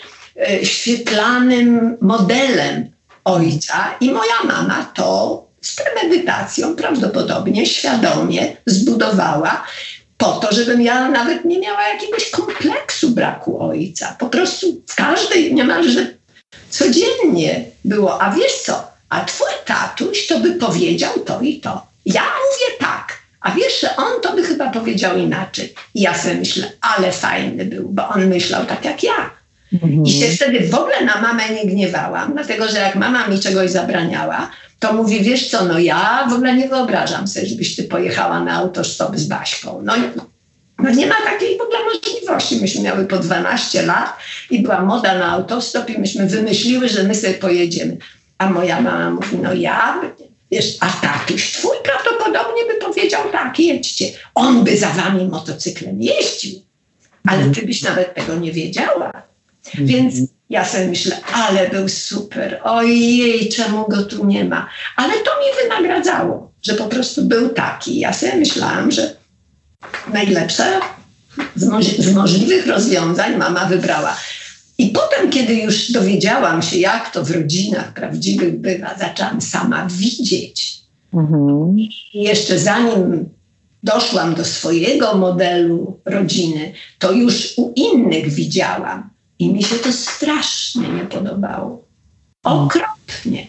[0.50, 2.90] e, świetlanym modelem
[3.24, 9.64] ojca i moja mama to z premedytacją prawdopodobnie, świadomie zbudowała
[10.18, 14.16] po to, żebym ja nawet nie miała jakiegoś kompleksu braku ojca.
[14.20, 16.14] Po prostu w każdej niemalże
[16.72, 21.86] codziennie było, a wiesz co, a twój tatuś to by powiedział to i to.
[22.06, 25.74] Ja mówię tak, a wiesz, że on to by chyba powiedział inaczej.
[25.94, 29.32] I ja sobie myślę, ale fajny był, bo on myślał tak jak ja.
[29.74, 30.06] Mhm.
[30.06, 33.72] I się wtedy w ogóle na mamę nie gniewałam, dlatego że jak mama mi czegoś
[33.72, 38.40] zabraniała, to mówi, wiesz co, no ja w ogóle nie wyobrażam sobie, żebyś ty pojechała
[38.40, 39.82] na autostop z Baśką.
[39.84, 39.94] No,
[40.84, 42.56] no nie ma takiej w ogóle możliwości.
[42.62, 44.18] Myśmy miały po 12 lat
[44.50, 47.98] i była moda na autostop i myśmy wymyśliły, że my sobie pojedziemy.
[48.38, 50.02] A moja mama mówi, no ja,
[50.52, 54.06] wiesz, a tatuś twój prawdopodobnie by powiedział tak, jedźcie.
[54.36, 56.62] On by za wami motocyklem jeździł,
[57.28, 59.12] ale ty byś nawet tego nie wiedziała.
[59.74, 60.16] Więc
[60.50, 64.70] ja sobie myślę, ale był super, ojej, czemu go tu nie ma.
[64.96, 68.00] Ale to mi wynagradzało, że po prostu był taki.
[68.00, 69.21] Ja sobie myślałam, że
[70.14, 70.80] najlepsze
[71.56, 74.18] z, moż- z możliwych rozwiązań mama wybrała.
[74.78, 80.82] I potem, kiedy już dowiedziałam się, jak to w rodzinach prawdziwych bywa, zaczęłam sama widzieć.
[81.14, 81.80] Mhm.
[81.80, 83.30] I jeszcze zanim
[83.84, 89.10] doszłam do swojego modelu rodziny, to już u innych widziałam.
[89.40, 91.86] I mi się to strasznie nie podobało.
[92.44, 93.48] Okropnie.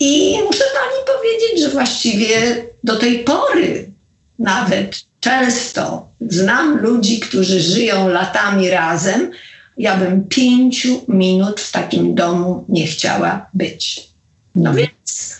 [0.00, 3.90] I muszę pani powiedzieć, że właściwie do tej pory
[4.38, 9.30] nawet często znam ludzi, którzy żyją latami razem.
[9.76, 14.08] Ja bym pięciu minut w takim domu nie chciała być.
[14.54, 15.36] No więc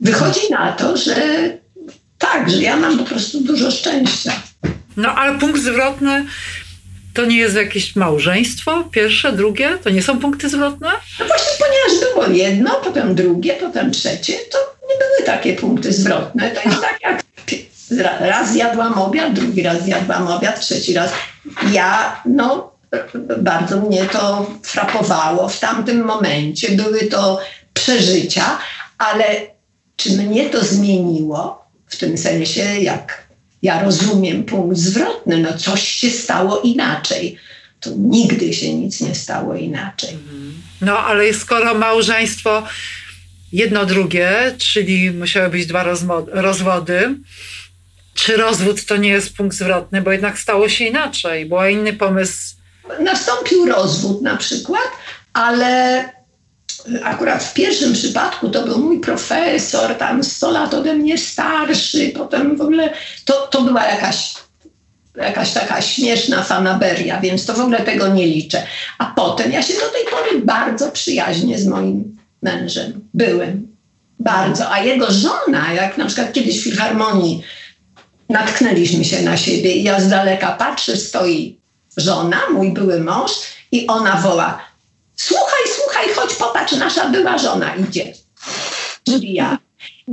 [0.00, 1.14] wychodzi na to, że
[2.18, 4.32] tak, że ja mam po prostu dużo szczęścia.
[4.96, 6.26] No ale punkt zwrotny
[7.14, 8.84] to nie jest jakieś małżeństwo?
[8.92, 9.78] Pierwsze, drugie?
[9.84, 10.90] To nie są punkty zwrotne?
[11.20, 14.58] No właśnie, ponieważ było jedno, potem drugie, potem trzecie, to
[14.88, 16.50] nie były takie punkty zwrotne.
[16.50, 17.22] To jest tak jak
[18.20, 21.12] raz zjadłam obiad, drugi raz zjadłam obiad, trzeci raz.
[21.72, 22.72] Ja, no,
[23.38, 26.70] bardzo mnie to frapowało w tamtym momencie.
[26.72, 27.40] Były to
[27.74, 28.58] przeżycia,
[28.98, 29.24] ale
[29.96, 31.60] czy mnie to zmieniło?
[31.86, 33.28] W tym sensie, jak
[33.62, 37.36] ja rozumiem punkt zwrotny, no coś się stało inaczej.
[37.80, 40.18] To nigdy się nic nie stało inaczej.
[40.80, 42.62] No ale skoro małżeństwo
[43.52, 45.84] jedno drugie, czyli musiały być dwa
[46.32, 47.14] rozwody,
[48.14, 52.56] czy rozwód to nie jest punkt zwrotny, bo jednak stało się inaczej, był inny pomysł.
[53.00, 54.88] Nastąpił rozwód na przykład,
[55.32, 56.04] ale
[57.02, 62.56] akurat w pierwszym przypadku to był mój profesor, tam 100 lat ode mnie starszy, potem
[62.56, 62.92] w ogóle
[63.24, 64.34] to, to była jakaś,
[65.16, 68.66] jakaś taka śmieszna fanaberia, więc to w ogóle tego nie liczę.
[68.98, 73.70] A potem ja się do tej pory bardzo przyjaźnie z moim mężem byłem.
[74.18, 74.72] Bardzo.
[74.72, 77.42] A jego żona, jak na przykład kiedyś w filharmonii
[78.30, 81.60] natknęliśmy się na siebie i ja z daleka patrzę, stoi
[81.96, 83.30] żona, mój były mąż
[83.72, 84.70] i ona woła
[85.20, 88.12] słuchaj, słuchaj, chodź popatrz, nasza była żona idzie.
[89.04, 89.58] Czyli ja.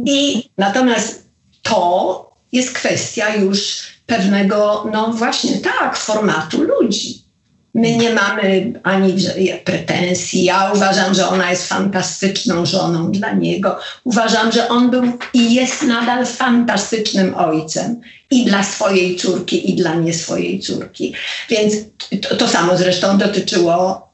[0.06, 1.30] I natomiast
[1.62, 7.24] to jest kwestia już pewnego, no właśnie tak, formatu ludzi.
[7.74, 9.16] My nie mamy ani
[9.64, 10.44] pretensji.
[10.44, 13.80] Ja uważam, że ona jest fantastyczną żoną dla niego.
[14.04, 15.04] Uważam, że on był
[15.34, 18.02] i jest nadal fantastycznym ojcem
[18.32, 21.14] i dla swojej córki, i dla nie swojej córki.
[21.50, 21.76] Więc
[22.22, 24.08] to, to samo zresztą dotyczyło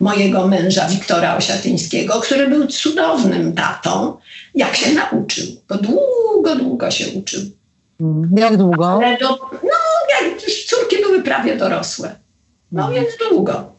[0.00, 4.16] mojego męża Wiktora Osiatyńskiego, który był cudownym tatą,
[4.54, 5.46] jak się nauczył.
[5.68, 7.40] Bo długo, długo się uczył.
[8.36, 9.00] Jak długo?
[9.20, 9.28] Do,
[9.62, 9.78] no,
[10.10, 12.14] jak córki były prawie dorosłe.
[12.72, 13.72] No więc długo.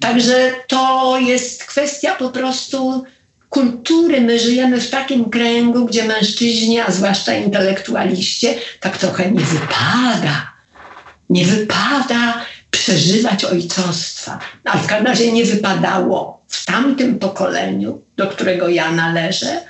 [0.00, 3.04] Także to jest kwestia po prostu
[3.48, 4.20] kultury.
[4.20, 10.52] My żyjemy w takim kręgu, gdzie mężczyźni, a zwłaszcza intelektualiście, tak trochę nie wypada.
[11.30, 14.38] Nie wypada przeżywać ojcostwa.
[14.64, 19.60] A w każdym razie nie wypadało w tamtym pokoleniu, do którego ja należę,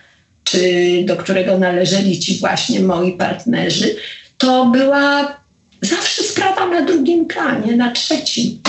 [0.45, 0.59] czy
[1.05, 3.97] do którego należeli ci właśnie moi partnerzy,
[4.39, 5.37] to była
[5.83, 8.61] zawsze sprawa na drugim planie, na trzecim.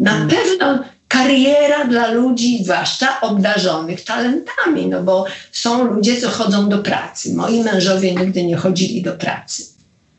[0.00, 0.28] Na hmm.
[0.28, 7.34] pewno kariera dla ludzi, zwłaszcza obdarzonych talentami, no bo są ludzie, co chodzą do pracy.
[7.34, 9.62] Moi mężowie nigdy nie chodzili do pracy.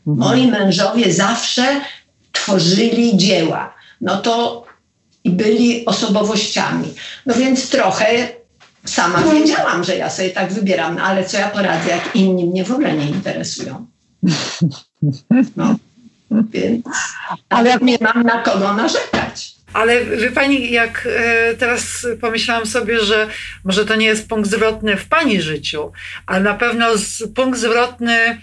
[0.08, 0.30] Mhm.
[0.30, 1.82] Moi mężowie zawsze
[2.32, 3.74] tworzyli dzieła.
[4.02, 4.66] No to
[5.24, 6.94] i byli osobowościami.
[7.26, 8.28] No więc trochę
[8.86, 12.64] sama wiedziałam, że ja sobie tak wybieram, no ale co ja poradzę, jak inni mnie
[12.64, 13.86] w ogóle nie interesują.
[15.56, 15.76] No,
[16.54, 16.86] więc
[17.50, 19.58] ale jak nie mam na kogo narzekać.
[19.74, 23.28] Ale wie pani, jak e, teraz pomyślałam sobie, że
[23.64, 25.92] może to nie jest punkt zwrotny w pani życiu,
[26.26, 26.88] ale na pewno
[27.36, 28.38] punkt zwrotny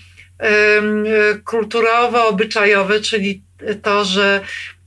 [1.45, 3.43] kulturowo-obyczajowy, czyli
[3.83, 4.41] to, że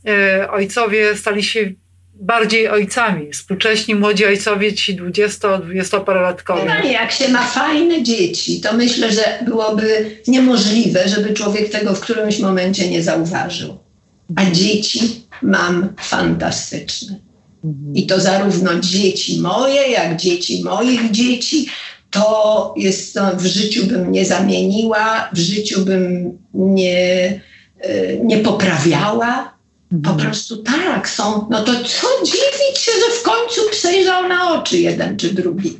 [0.07, 1.71] e, ojcowie stali się
[2.19, 3.31] bardziej ojcami.
[3.31, 6.61] Współcześni młodzi ojcowie, ci 20-20 parolatkowie.
[6.65, 11.99] No, jak się ma fajne dzieci, to myślę, że byłoby niemożliwe, żeby człowiek tego w
[11.99, 13.77] którymś momencie nie zauważył.
[14.35, 14.99] A dzieci
[15.41, 17.15] mam fantastyczne.
[17.93, 21.67] I to zarówno dzieci moje, jak dzieci moich dzieci.
[22.11, 27.41] To jest, to w życiu bym nie zamieniła, w życiu bym nie,
[27.79, 29.56] e, nie poprawiała.
[29.89, 30.17] Po mhm.
[30.17, 31.47] prostu tak, są.
[31.49, 35.77] No to co dziwić się, że w końcu przejrzał na oczy jeden czy drugi.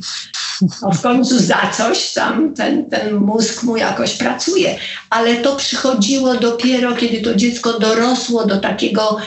[0.81, 4.77] No w końcu za coś tam ten, ten mózg mu jakoś pracuje.
[5.09, 9.17] Ale to przychodziło dopiero, kiedy to dziecko dorosło do takiego,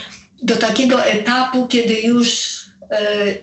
[0.42, 2.58] do takiego etapu, kiedy już,
[2.90, 3.34] e,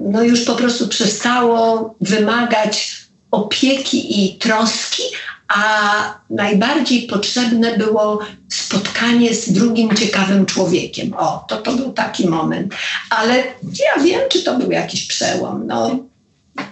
[0.00, 2.96] no już po prostu przestało wymagać
[3.30, 5.02] opieki i troski,
[5.48, 11.14] a najbardziej potrzebne było spotkanie z drugim ciekawym człowiekiem.
[11.16, 12.74] O, to to był taki moment.
[13.10, 15.66] Ale ja wiem, czy to był jakiś przełom.
[15.66, 15.98] No,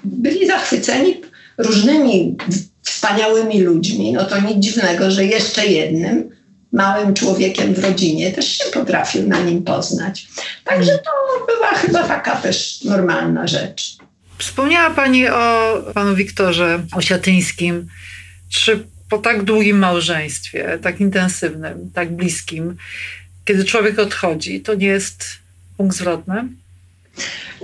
[0.05, 1.21] byli zachwyceni
[1.59, 2.37] różnymi
[2.83, 4.13] wspaniałymi ludźmi.
[4.13, 6.37] No to nic dziwnego, że jeszcze jednym
[6.73, 10.27] małym człowiekiem w rodzinie też się potrafił na nim poznać.
[10.65, 11.11] Także to
[11.47, 13.97] była chyba taka też normalna rzecz.
[14.39, 17.87] Wspomniała Pani o panu Wiktorze Osiatyńskim.
[18.51, 22.77] Czy po tak długim małżeństwie, tak intensywnym, tak bliskim,
[23.45, 25.25] kiedy człowiek odchodzi, to nie jest
[25.77, 26.49] punkt zwrotny?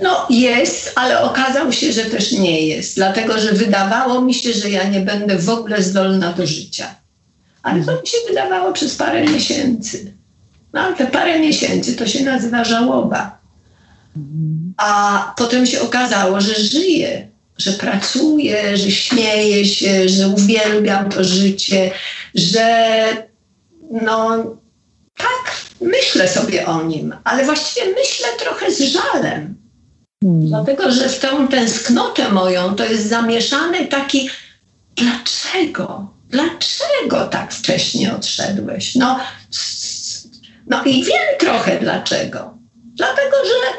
[0.01, 4.69] No jest, ale okazało się, że też nie jest, dlatego że wydawało mi się, że
[4.69, 6.95] ja nie będę w ogóle zdolna do życia.
[7.63, 10.13] Ale to mi się wydawało przez parę miesięcy.
[10.73, 13.37] No ale te parę miesięcy to się nazywa żałoba.
[14.77, 21.91] A potem się okazało, że żyję, że pracuję, że śmieję się, że uwielbiam to życie,
[22.35, 22.67] że
[23.91, 24.45] no
[25.17, 29.55] tak, myślę sobie o nim, ale właściwie myślę trochę z żalem.
[30.23, 30.47] Hmm.
[30.47, 34.29] Dlatego, że w tę tęsknotę moją to jest zamieszany taki
[34.95, 36.13] dlaczego?
[36.29, 38.95] Dlaczego tak wcześnie odszedłeś?
[38.95, 39.19] No,
[40.67, 42.57] no i wiem trochę dlaczego.
[42.95, 43.77] Dlatego, że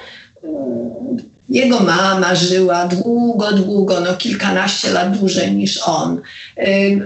[1.48, 6.20] jego mama żyła długo, długo, no kilkanaście lat dłużej niż on.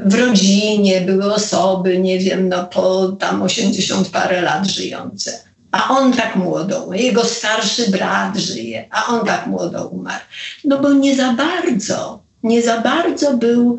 [0.05, 5.39] W rodzinie były osoby, nie wiem, no po tam 80 parę lat żyjące.
[5.73, 10.25] A on tak młodo, jego starszy brat żyje, a on tak młodo umarł.
[10.65, 13.79] No bo nie za bardzo, nie za bardzo był,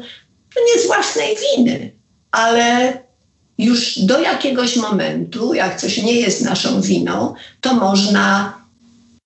[0.55, 1.91] no nie z własnej winy,
[2.31, 2.93] ale
[3.57, 8.53] już do jakiegoś momentu, jak coś nie jest naszą winą, to można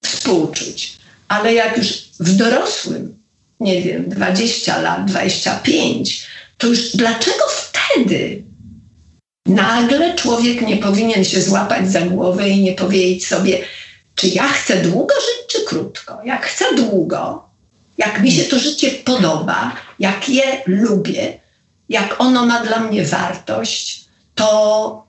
[0.03, 1.02] współczuć.
[1.33, 1.87] Ale jak już
[2.19, 3.23] w dorosłym,
[3.59, 8.43] nie wiem, 20 lat, 25, to już dlaczego wtedy
[9.45, 13.59] nagle człowiek nie powinien się złapać za głowę i nie powiedzieć sobie,
[14.15, 16.19] czy ja chcę długo żyć, czy krótko?
[16.25, 17.49] Jak chcę długo,
[17.97, 21.39] jak mi się to życie podoba, jak je lubię,
[21.89, 25.07] jak ono ma dla mnie wartość, to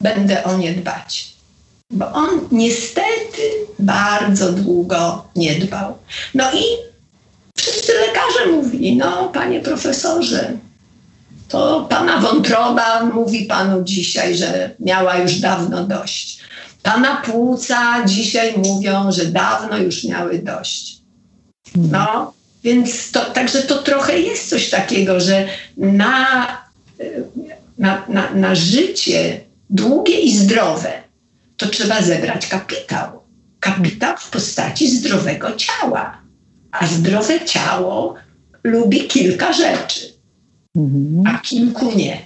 [0.00, 1.35] będę o nie dbać
[1.90, 3.42] bo on niestety
[3.78, 5.98] bardzo długo nie dbał.
[6.34, 6.62] No i
[7.56, 10.52] wszyscy lekarze mówili, no panie profesorze,
[11.48, 16.40] to pana wątroba mówi panu dzisiaj, że miała już dawno dość.
[16.82, 20.96] Pana płuca dzisiaj mówią, że dawno już miały dość.
[21.74, 22.32] No,
[22.64, 25.46] więc to, także to trochę jest coś takiego, że
[25.76, 26.46] na,
[27.78, 31.05] na, na, na życie długie i zdrowe
[31.56, 33.22] to trzeba zebrać kapitał.
[33.60, 36.22] Kapitał w postaci zdrowego ciała.
[36.72, 38.14] A zdrowe ciało
[38.64, 40.12] lubi kilka rzeczy,
[41.26, 42.18] a kilku nie.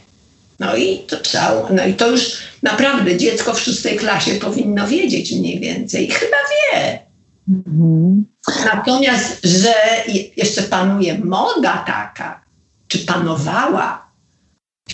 [0.59, 5.33] No i to trzeba, no i to już naprawdę dziecko w szóstej klasie powinno wiedzieć
[5.33, 6.09] mniej więcej.
[6.11, 6.99] Chyba wie.
[8.65, 9.75] Natomiast, że
[10.37, 12.45] jeszcze panuje moda taka,
[12.89, 14.11] czy panowała,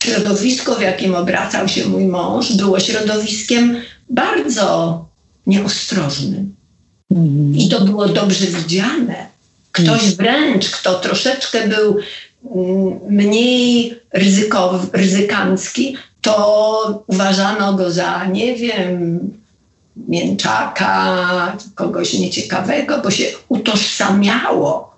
[0.02, 3.76] środowisko, w jakim obracał się mój mąż, było środowiskiem
[4.10, 5.04] bardzo
[5.46, 6.56] nieostrożnym.
[7.54, 9.26] I to było dobrze widziane.
[9.72, 11.96] Ktoś wręcz, kto troszeczkę był
[12.54, 19.20] mm, mniej ryzykowy, ryzykancki, to uważano go za, nie wiem,
[19.96, 24.96] mięczaka, kogoś nieciekawego, bo się utożsamiało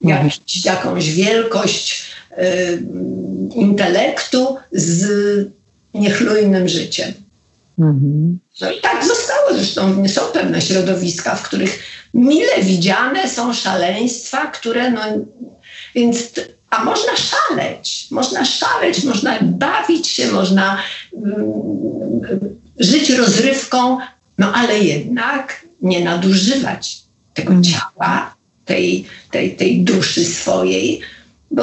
[0.00, 0.26] jak,
[0.64, 2.82] jakąś wielkość y,
[3.54, 5.06] intelektu z
[5.94, 7.12] niechlujnym życiem.
[7.78, 8.38] Mhm.
[8.60, 9.54] No i tak zostało.
[9.54, 11.78] Zresztą są pewne środowiska, w których
[12.14, 15.00] mile widziane są szaleństwa, które no,
[15.94, 16.32] więc
[16.70, 20.78] a można szaleć, można szaleć, można bawić się, można
[21.16, 22.20] mm,
[22.78, 23.98] żyć rozrywką,
[24.38, 27.02] no ale jednak nie nadużywać
[27.34, 27.64] tego Mm.
[27.64, 31.00] ciała, tej, tej, tej duszy swojej,
[31.50, 31.62] bo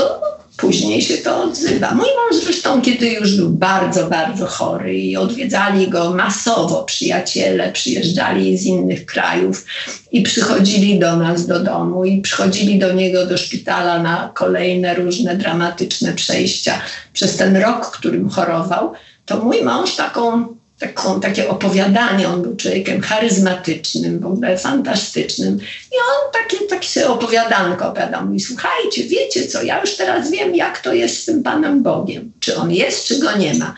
[0.57, 1.93] później się to odzywa.
[1.93, 8.57] Mój mąż zresztą, kiedy już był bardzo, bardzo chory i odwiedzali go masowo przyjaciele, przyjeżdżali
[8.57, 9.65] z innych krajów
[10.11, 15.35] i przychodzili do nas do domu i przychodzili do niego do szpitala na kolejne różne
[15.35, 16.81] dramatyczne przejścia
[17.13, 18.93] przez ten rok, którym chorował,
[19.25, 22.27] to mój mąż taką taką, takie opowiadanie.
[22.27, 25.59] On był człowiekiem charyzmatycznym, w ogóle fantastycznym.
[25.91, 28.25] I on takie, takie sobie opowiadanko opowiadał.
[28.25, 32.31] Mówi, słuchajcie, wiecie co, ja już teraz wiem, jak to jest z tym Panem Bogiem.
[32.39, 33.75] Czy On jest, czy Go nie ma.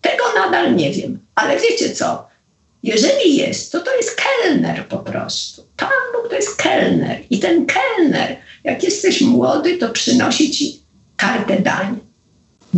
[0.00, 1.18] Tego nadal nie wiem.
[1.34, 2.28] Ale wiecie co,
[2.82, 5.66] jeżeli jest, to to jest kelner po prostu.
[5.76, 7.20] Pan Bóg to jest kelner.
[7.30, 10.82] I ten kelner, jak jesteś młody, to przynosi ci
[11.16, 12.07] kartę dań.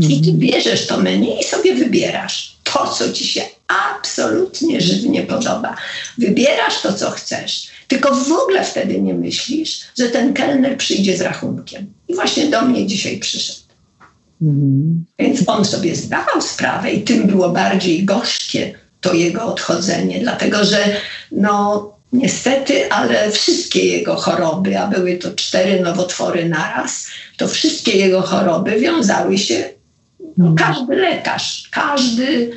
[0.08, 5.76] I ty bierzesz to menu i sobie wybierasz to, co ci się absolutnie żywnie podoba.
[6.18, 7.68] Wybierasz to, co chcesz.
[7.88, 11.92] Tylko w ogóle wtedy nie myślisz, że ten kelner przyjdzie z rachunkiem.
[12.08, 13.60] I właśnie do mnie dzisiaj przyszedł.
[14.42, 15.04] Mhm.
[15.18, 20.96] Więc on sobie zdawał sprawę i tym było bardziej gorzkie to jego odchodzenie, dlatego że
[21.32, 28.22] no niestety, ale wszystkie jego choroby, a były to cztery nowotwory naraz, to wszystkie jego
[28.22, 29.70] choroby wiązały się,
[30.40, 32.50] no, każdy lekarz, każdy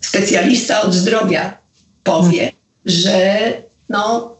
[0.00, 1.58] specjalista od zdrowia
[2.04, 2.52] powie,
[2.84, 3.52] że
[3.88, 4.36] no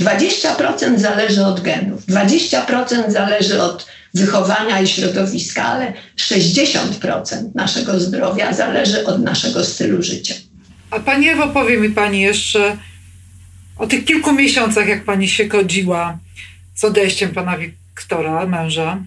[0.00, 9.06] 20% zależy od genów, 20% zależy od wychowania i środowiska, ale 60% naszego zdrowia zależy
[9.06, 10.34] od naszego stylu życia.
[10.90, 12.76] A Pani Ewo, powie mi Pani jeszcze
[13.78, 16.18] o tych kilku miesiącach, jak Pani się godziła
[16.74, 18.98] z odejściem Pana Wiktora, męża.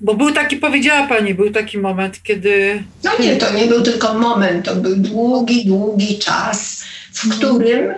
[0.00, 2.84] Bo był taki, powiedziała Pani, był taki moment, kiedy...
[3.04, 6.82] No nie, to nie był tylko moment, to był długi, długi czas,
[7.12, 7.94] w którym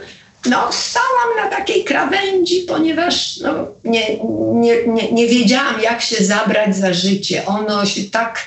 [0.47, 3.53] no, stałam na takiej krawędzi, ponieważ no,
[3.85, 4.19] nie,
[4.53, 7.47] nie, nie, nie wiedziałam, jak się zabrać za życie.
[7.47, 8.39] Ono się tak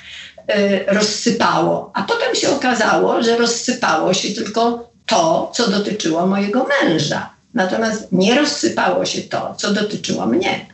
[0.49, 1.91] y, rozsypało.
[1.93, 7.29] A potem się okazało, że rozsypało się tylko to, co dotyczyło mojego męża.
[7.53, 10.65] Natomiast nie rozsypało się to, co dotyczyło mnie.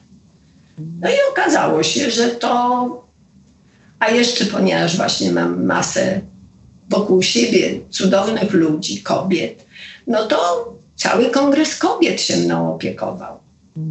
[1.01, 3.07] No i okazało się, że to.
[3.99, 6.21] A jeszcze, ponieważ właśnie mam masę
[6.89, 9.65] wokół siebie cudownych ludzi, kobiet,
[10.07, 13.39] no to cały kongres kobiet się mną opiekował.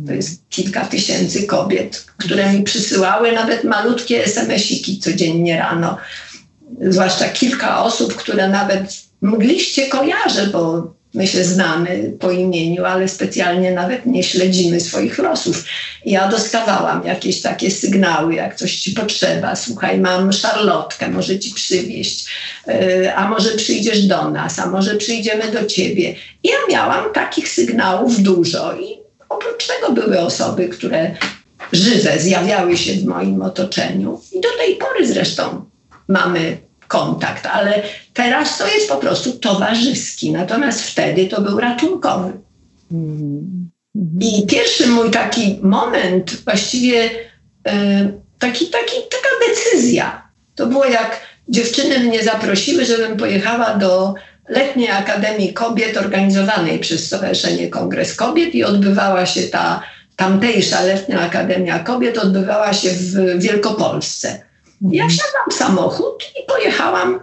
[0.06, 5.96] To jest kilka tysięcy kobiet, które mi przysyłały nawet malutkie SMS-iki codziennie rano.
[6.80, 13.72] Zwłaszcza kilka osób, które nawet mgliście kojarzę, bo my się znamy po imieniu, ale specjalnie
[13.72, 15.64] nawet nie śledzimy swoich losów.
[16.06, 19.56] Ja dostawałam jakieś takie sygnały, jak coś ci potrzeba.
[19.56, 22.26] Słuchaj, mam szarlotkę, może ci przywieźć,
[22.66, 26.14] yy, a może przyjdziesz do nas, a może przyjdziemy do ciebie.
[26.44, 28.98] Ja miałam takich sygnałów dużo i
[29.28, 31.14] oprócz tego były osoby, które
[31.72, 35.64] żywe zjawiały się w moim otoczeniu i do tej pory zresztą
[36.08, 37.82] mamy kontakt, ale
[38.14, 42.32] teraz to jest po prostu towarzyski, natomiast wtedy to był ratunkowy.
[44.20, 47.10] I pierwszy mój taki moment, właściwie
[47.66, 54.14] e, taki, taki, taka decyzja, to było jak dziewczyny mnie zaprosiły, żebym pojechała do
[54.48, 59.82] letniej Akademii Kobiet organizowanej przez Stowarzyszenie Kongres Kobiet i odbywała się ta
[60.16, 64.49] tamtejsza letnia Akademia Kobiet, odbywała się w Wielkopolsce.
[64.80, 67.20] Ja wsiadłam w samochód i pojechałam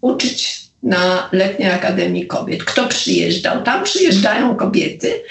[0.00, 2.64] uczyć na letniej Akademii Kobiet.
[2.64, 3.62] Kto przyjeżdżał?
[3.62, 5.22] Tam przyjeżdżają kobiety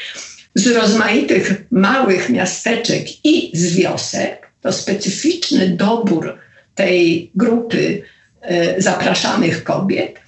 [0.55, 4.51] z rozmaitych małych miasteczek i z wiosek.
[4.61, 6.38] To specyficzny dobór
[6.75, 8.03] tej grupy
[8.41, 10.19] e, zapraszanych kobiet,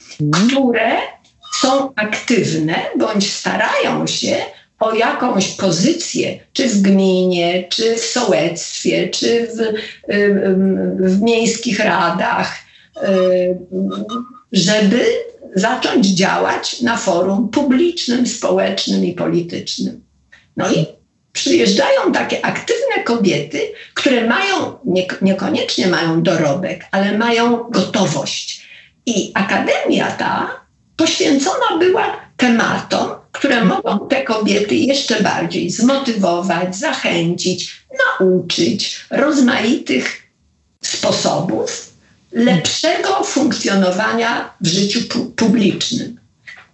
[0.48, 0.98] które
[1.62, 4.36] są aktywne bądź starają się
[4.80, 9.74] o jakąś pozycję, czy w gminie, czy w sołectwie, czy w,
[11.00, 12.54] w miejskich radach,
[14.52, 15.06] żeby
[15.56, 20.04] zacząć działać na forum publicznym, społecznym i politycznym.
[20.58, 20.86] No i
[21.32, 23.60] przyjeżdżają takie aktywne kobiety,
[23.94, 28.70] które mają, nie, niekoniecznie mają dorobek, ale mają gotowość.
[29.06, 30.62] I akademia ta
[30.96, 37.86] poświęcona była tematom, które mogą te kobiety jeszcze bardziej zmotywować, zachęcić,
[38.20, 40.22] nauczyć rozmaitych
[40.82, 41.90] sposobów
[42.32, 46.20] lepszego funkcjonowania w życiu pu publicznym.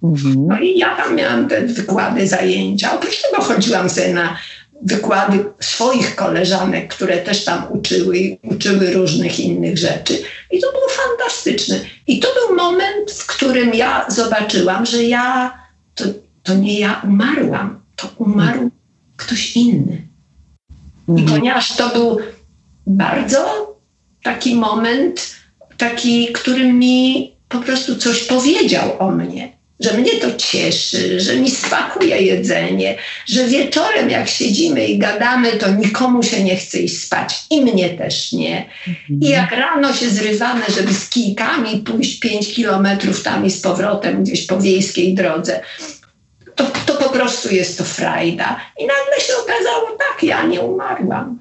[0.04, 0.48] Mhm.
[0.48, 2.94] No i ja tam miałam te wykłady, zajęcia.
[2.96, 4.38] Oprócz tego chodziłam sobie na
[4.82, 10.22] wykłady swoich koleżanek, które też tam uczyły i uczyły różnych innych rzeczy.
[10.52, 11.80] I to było fantastyczne.
[12.08, 15.58] I to był moment, w którym ja zobaczyłam, że ja
[15.96, 16.04] to,
[16.46, 18.72] to nie ja umarłam, to umarł
[19.18, 20.08] ktoś inny.
[21.08, 21.28] I Mhm.
[21.28, 22.18] ponieważ to był
[22.88, 23.74] bardzo
[24.24, 25.36] taki moment,
[25.78, 31.52] taki, który mi po prostu coś powiedział o mnie, że mnie to cieszy, że mi
[31.52, 37.36] smakuje jedzenie, że wieczorem jak siedzimy i gadamy, to nikomu się nie chce iść spać
[37.50, 38.66] i mnie też nie.
[39.22, 44.24] I jak rano się zrywamy, żeby z kijkami pójść 5 kilometrów tam i z powrotem
[44.24, 45.62] gdzieś po wiejskiej drodze,
[46.56, 48.60] to, to po prostu jest to frajda.
[48.80, 51.40] I nagle się okazało, tak, ja nie umarłam.